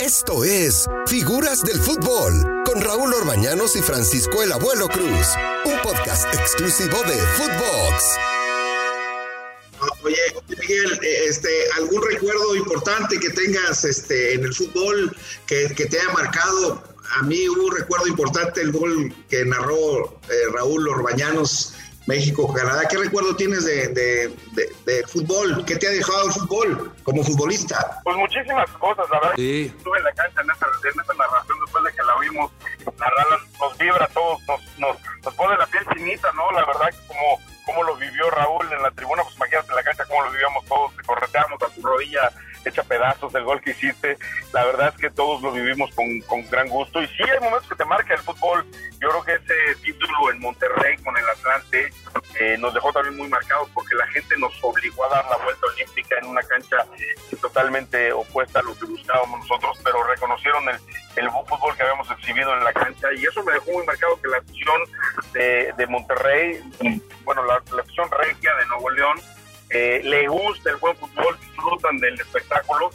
[0.00, 5.26] Esto es Figuras del Fútbol con Raúl Orbañanos y Francisco el Abuelo Cruz,
[5.66, 8.16] un podcast exclusivo de Footbox.
[10.02, 10.16] Oye,
[10.48, 15.14] Miguel, eh, este, ¿algún recuerdo importante que tengas este, en el fútbol
[15.46, 16.82] que, te haya marcado?
[17.18, 21.74] A mí hubo un recuerdo importante, el gol que narró eh, Raúl Orbañanos
[22.10, 22.82] México, Canadá.
[22.90, 25.64] ¿Qué recuerdo tienes de, de, fútbol?
[25.64, 28.00] ¿Qué te ha dejado el fútbol como futbolista?
[28.02, 29.34] Pues muchísimas cosas, la verdad.
[29.36, 29.72] Sí.
[29.76, 32.50] Estuve en la cancha en esa, en esa narración después de que la vimos
[32.98, 33.26] narrar,
[33.60, 36.50] nos vibra a todos, nos, nos, nos, pone la piel chinita, ¿no?
[36.50, 36.88] La verdad
[42.90, 44.18] pedazos del gol que hiciste.
[44.52, 47.00] La verdad es que todos lo vivimos con, con gran gusto.
[47.00, 48.66] Y sí, hay momentos que te marca el fútbol.
[49.00, 51.92] Yo creo que ese título en Monterrey con el Atlante
[52.40, 55.66] eh, nos dejó también muy marcados porque la gente nos obligó a dar la vuelta
[55.72, 56.84] olímpica en una cancha
[57.40, 60.76] totalmente opuesta a lo que buscábamos nosotros, pero reconocieron el,
[61.16, 64.28] el fútbol que habíamos exhibido en la cancha y eso me dejó muy marcado que
[64.28, 64.80] la afición
[65.32, 66.60] de, Monterrey,
[67.24, 69.20] bueno, la, la regia de Nuevo León,
[69.70, 71.38] eh, le gusta el buen fútbol,
[71.70, 72.90] disfrutan del espectáculo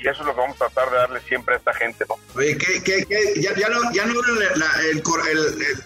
[0.00, 2.16] y eso es lo que vamos a tratar de darle siempre a esta gente, ¿no?
[2.34, 3.40] Oye, ¿qué, qué, qué?
[3.40, 4.14] Ya, ya, no, ya no
[4.56, 5.02] la, el,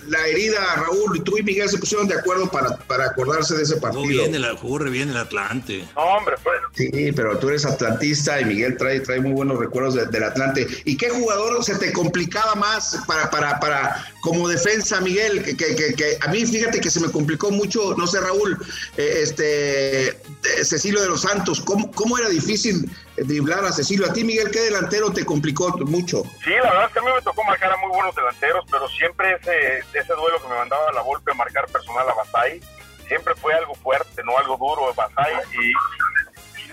[0.09, 3.77] la herida, Raúl, tú y Miguel se pusieron de acuerdo para, para acordarse de ese
[3.77, 4.03] partido.
[4.05, 5.87] Bien el, jugó bien el Atlante.
[5.95, 6.60] No, hombre, pues.
[6.73, 10.67] Sí, pero tú eres atlantista y Miguel trae, trae muy buenos recuerdos del Atlante.
[10.85, 15.43] ¿Y qué jugador se te complicaba más para, para, para como defensa, Miguel?
[15.43, 18.57] Que, que, que, a mí, fíjate que se me complicó mucho, no sé, Raúl,
[18.97, 20.15] eh, este eh,
[20.63, 24.07] Cecilio de los Santos, ¿cómo, cómo era difícil driblar a Cecilio?
[24.07, 26.23] A ti, Miguel, ¿qué delantero te complicó mucho?
[26.45, 28.89] Sí, la verdad es que a mí me tocó marcar a muy buenos delanteros, pero
[28.89, 32.61] siempre ese, ese duelo que me mandaba la golpe a marcar personal a Basay,
[33.09, 35.73] siempre fue algo fuerte, no algo duro, Basay y,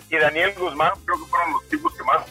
[0.10, 2.26] y Daniel Guzmán, creo que fueron los tipos que más,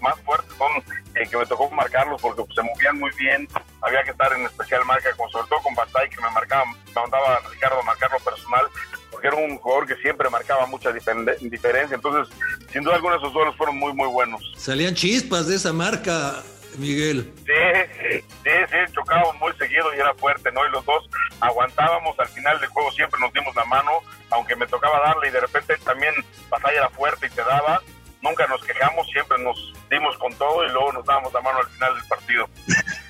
[0.00, 0.70] más fuertes son,
[1.14, 3.48] eh, que me tocó marcarlos porque pues, se movían muy bien,
[3.80, 6.92] había que estar en especial marca, con, sobre todo con Basay, que me marcaba, me
[6.94, 8.66] mandaba a Ricardo a marcarlo personal,
[9.10, 11.94] porque era un jugador que siempre marcaba mucha diferencia.
[11.94, 12.34] Entonces,
[12.72, 14.40] sin duda alguna, esos duelos fueron muy, muy buenos.
[14.56, 16.42] Salían chispas de esa marca,
[16.78, 17.32] Miguel.
[17.44, 20.66] Sí, sí, sí, chocábamos muy seguido y era fuerte, ¿no?
[20.66, 21.08] Y los dos
[21.40, 23.90] aguantábamos al final del juego, siempre nos dimos la mano,
[24.30, 26.14] aunque me tocaba darle y de repente también
[26.50, 27.82] batalla era fuerte y te daba.
[28.20, 31.68] Nunca nos quejamos, siempre nos dimos con todo y luego nos dábamos la mano al
[31.68, 32.50] final del partido.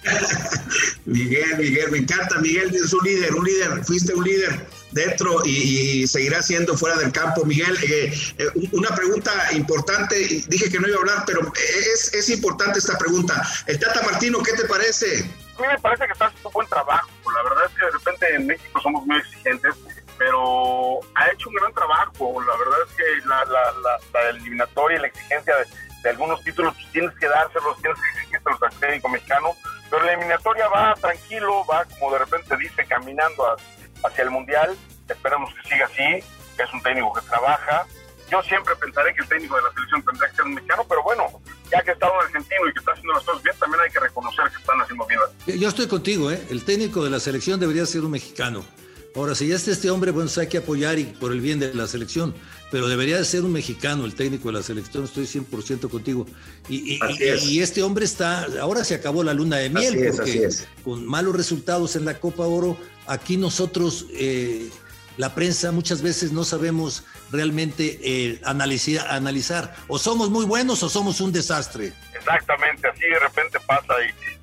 [1.07, 2.39] Miguel, Miguel, me encanta.
[2.41, 7.13] Miguel es un líder, un líder, fuiste un líder dentro y, seguirá siendo fuera del
[7.13, 7.45] campo.
[7.45, 10.17] Miguel, eh, eh, una pregunta importante,
[10.49, 11.53] dije que no iba a hablar, pero
[11.95, 13.43] es, es importante esta pregunta.
[13.67, 15.25] El Tata Martino, ¿qué te parece?
[15.59, 17.09] A mí me parece que está haciendo un buen trabajo.
[17.35, 19.75] La verdad es que de repente en México somos muy exigentes,
[20.17, 22.41] pero ha hecho un gran trabajo.
[22.43, 26.93] La verdad es que la, la, la, eliminatoria y la exigencia de, algunos títulos pues,
[26.93, 29.57] tienes que dárselos, tienes que exigírselos al técnico mexicano,
[29.91, 33.57] pero la eliminatoria va tranquilo, va como de repente dice, caminando a
[34.05, 34.77] hacia el Mundial.
[35.09, 36.25] Esperemos que siga así,
[36.63, 37.87] es un técnico que trabaja.
[38.31, 41.03] Yo siempre pensaré que el técnico de la selección tendrá que ser un mexicano, pero
[41.03, 41.25] bueno,
[41.71, 44.01] ya que está un argentino y que está haciendo las cosas bien, también hay que
[44.01, 45.21] reconocer que están haciendo bien
[45.59, 46.47] Yo estoy contigo, ¿eh?
[46.51, 48.65] El técnico de la selección debería ser un mexicano.
[49.19, 51.75] Ahora, si ya está este hombre, bueno, hay que apoyar y por el bien de
[51.75, 52.33] la selección,
[52.71, 56.25] pero debería de ser un mexicano el técnico de la selección, estoy 100% contigo.
[56.69, 57.01] Y,
[57.45, 60.49] y, este hombre está, ahora se acabó la luna de miel, porque
[60.85, 62.79] con malos resultados en la Copa Oro,
[63.09, 64.71] aquí nosotros, eh,
[65.17, 70.89] la prensa, muchas veces no sabemos realmente eh, analizar, analizar, o somos muy buenos o
[70.89, 71.93] somos un desastre.
[72.15, 73.95] Exactamente, así de repente pasa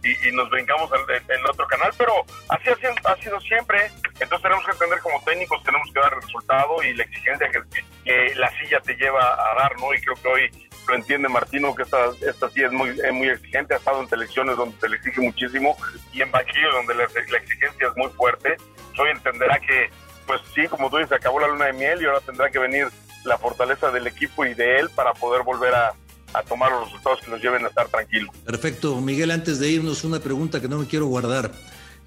[0.03, 2.11] y, nos en el otro canal, pero
[2.49, 3.91] así ha sido, siempre.
[4.19, 8.33] Entonces tenemos que entender como técnicos, tenemos que dar el resultado y la exigencia que,
[8.35, 9.93] la silla te lleva a dar, ¿no?
[9.93, 13.73] Y creo que hoy lo entiende Martino, que esta, esta silla es muy, muy exigente,
[13.73, 15.75] ha estado en selecciones donde se le exige muchísimo
[16.13, 18.55] y en banquillos donde la, exigencia es muy fuerte.
[18.97, 19.89] Hoy entenderá que,
[20.25, 22.87] pues sí, como tú dices, acabó la luna de miel y ahora tendrá que venir
[23.25, 25.93] la fortaleza del equipo y de él para poder volver a,
[26.33, 28.33] a tomar los resultados que nos lleven a estar tranquilos.
[28.45, 29.01] Perfecto.
[29.01, 31.51] Miguel, antes de irnos, una pregunta que no me quiero guardar.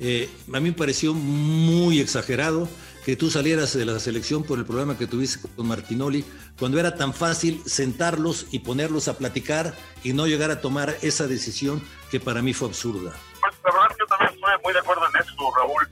[0.00, 2.68] Eh, a mí me pareció muy exagerado
[3.08, 6.26] que tú salieras de la selección por el problema que tuviste con Martinoli,
[6.58, 9.72] cuando era tan fácil sentarlos y ponerlos a platicar
[10.04, 13.14] y no llegar a tomar esa decisión que para mí fue absurda.
[13.40, 15.88] Pues la verdad yo también estoy muy de acuerdo en eso, Raúl.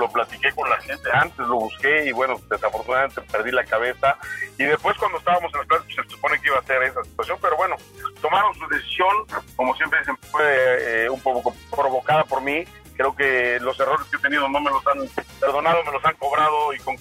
[0.00, 4.18] Lo, platiqué con la gente antes, lo busqué y bueno, desafortunadamente perdí la cabeza.
[4.58, 7.38] Y después cuando estábamos en plan, pues, se supone que iba a ser esa situación,
[7.40, 7.76] pero bueno,
[8.20, 9.08] tomaron su decisión,
[9.54, 12.64] como siempre dicen, fue eh, un poco provocada por mí.
[12.96, 15.06] Creo que los errores que he tenido no me los han
[15.40, 16.96] perdonado, me los han cobrado y con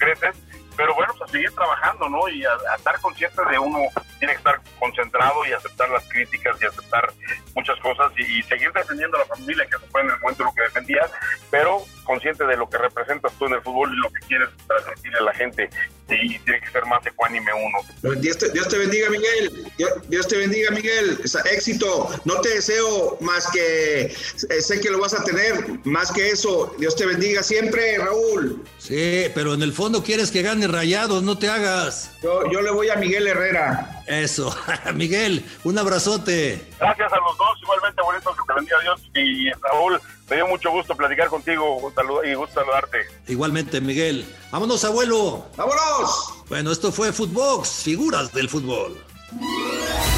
[0.75, 2.27] pero bueno, pues a seguir trabajando, ¿no?
[2.27, 3.80] Y a, estar consciente de uno
[4.19, 7.13] tiene que estar concentrado y aceptar las críticas y aceptar
[7.56, 10.62] muchas cosas y, seguir defendiendo a la familia que fue en el momento lo que
[10.63, 11.09] defendía,
[11.50, 15.17] pero consciente de lo que representas tú en el fútbol y lo que quieres transmitirle
[15.17, 15.69] a la gente
[16.09, 18.15] y tiene que ser más ecuánime uno.
[18.21, 19.71] Dios te, bendiga, Miguel.
[20.07, 21.19] Dios, te bendiga, Miguel.
[21.51, 22.09] éxito.
[22.25, 26.73] No te deseo más que, eh, sé que lo vas a tener, más que eso.
[26.77, 28.63] Dios te bendiga siempre, Raúl.
[28.77, 32.11] Sí, pero en el fondo quieres que gane Rayados, no te hagas.
[32.21, 33.94] Yo, yo le voy a Miguel Herrera.
[34.07, 34.55] Eso.
[34.93, 36.67] Miguel, un abrazote.
[36.79, 39.01] Gracias a los dos, igualmente bonito que te bendiga Dios.
[39.15, 39.99] Y Raúl,
[40.29, 41.91] me dio mucho gusto platicar contigo
[42.23, 42.99] y gusto saludarte.
[43.27, 44.25] Igualmente, Miguel.
[44.51, 45.45] Vámonos, abuelo.
[45.57, 46.33] ¡Vámonos!
[46.49, 49.03] Bueno, esto fue Footbox, figuras del fútbol.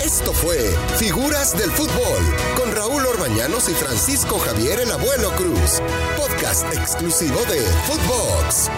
[0.04, 0.58] Esto fue
[0.98, 2.24] Figuras del Fútbol
[2.56, 5.82] con Raúl Orbañanos y Francisco Javier el Abuelo Cruz.
[6.16, 8.70] Podcast exclusivo de Footbox.